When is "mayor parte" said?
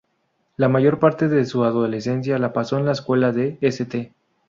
0.67-1.27